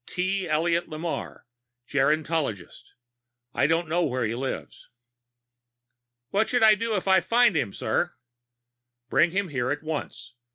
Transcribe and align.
T. 0.07 0.49
Elliot 0.49 0.89
Lamarre, 0.89 1.45
gerontologist. 1.87 2.93
I 3.53 3.67
don't 3.67 3.87
know 3.87 4.03
where 4.03 4.23
he 4.25 4.33
lives." 4.33 4.89
"What 6.31 6.49
should 6.49 6.63
I 6.63 6.73
do 6.73 6.89
when 6.93 7.01
I 7.05 7.19
find 7.19 7.55
him, 7.55 7.71
sir?" 7.71 8.15
"Bring 9.11 9.29
him 9.29 9.49
here 9.49 9.69
at 9.69 9.83
once. 9.83 10.33